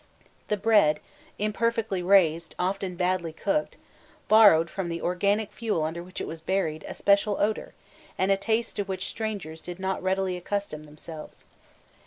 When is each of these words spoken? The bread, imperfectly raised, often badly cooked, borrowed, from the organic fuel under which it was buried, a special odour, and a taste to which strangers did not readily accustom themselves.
The 0.47 0.57
bread, 0.57 0.99
imperfectly 1.37 2.01
raised, 2.01 2.55
often 2.57 2.95
badly 2.95 3.31
cooked, 3.31 3.77
borrowed, 4.27 4.67
from 4.67 4.89
the 4.89 4.99
organic 4.99 5.51
fuel 5.51 5.83
under 5.83 6.01
which 6.01 6.19
it 6.19 6.25
was 6.25 6.41
buried, 6.41 6.83
a 6.87 6.95
special 6.95 7.37
odour, 7.37 7.75
and 8.17 8.31
a 8.31 8.35
taste 8.35 8.75
to 8.77 8.83
which 8.83 9.07
strangers 9.09 9.61
did 9.61 9.79
not 9.79 10.01
readily 10.01 10.35
accustom 10.37 10.85
themselves. 10.85 11.45